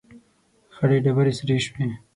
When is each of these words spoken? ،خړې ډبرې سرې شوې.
،خړې 0.75 0.97
ډبرې 1.05 1.33
سرې 1.39 1.57
شوې. 1.65 1.87